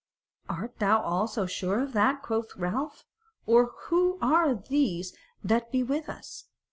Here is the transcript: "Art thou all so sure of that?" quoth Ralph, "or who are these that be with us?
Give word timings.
"Art 0.49 0.79
thou 0.79 0.99
all 0.99 1.27
so 1.27 1.45
sure 1.45 1.79
of 1.79 1.93
that?" 1.93 2.23
quoth 2.23 2.55
Ralph, 2.57 3.05
"or 3.45 3.73
who 3.83 4.17
are 4.19 4.55
these 4.55 5.15
that 5.43 5.71
be 5.71 5.83
with 5.83 6.09
us? 6.09 6.45